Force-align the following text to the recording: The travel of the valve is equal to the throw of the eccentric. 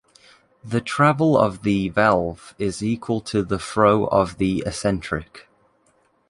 The 0.63 0.81
travel 0.81 1.37
of 1.37 1.61
the 1.61 1.89
valve 1.89 2.55
is 2.57 2.81
equal 2.83 3.21
to 3.21 3.43
the 3.43 3.59
throw 3.59 4.05
of 4.07 4.39
the 4.39 4.63
eccentric. 4.65 5.47